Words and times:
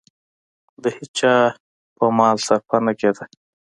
د 0.81 0.83
هېچا 0.97 1.35
پر 1.95 2.09
مال 2.17 2.37
صرفه 2.47 2.77
نه 2.85 2.93
کېده. 2.99 3.23